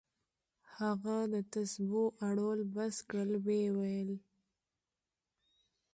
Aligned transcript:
هغه 0.77 1.17
د 1.33 1.35
تسبو 1.53 2.03
اړول 2.29 2.59
بس 2.75 2.95
كړل 3.09 3.31
ويې 3.45 3.67
ويل. 3.77 4.11